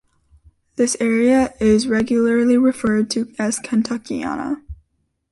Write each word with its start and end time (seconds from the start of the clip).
This 0.77 0.97
area 0.99 1.53
"is 1.59 1.85
regularly 1.87 2.57
referred 2.57 3.11
to 3.11 3.31
as 3.37 3.59
Kentuckiana". 3.59 4.63